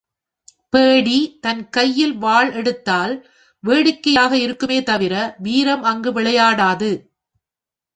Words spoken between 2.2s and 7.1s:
வாள் எடுத்தால் வேடிக்கையாக இருக்குமே தவிர வீரம் அங்கு விளையாடாது.